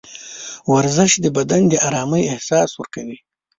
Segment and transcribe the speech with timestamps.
[0.73, 3.17] ورزش د بدن د ارامۍ احساس ورکوي.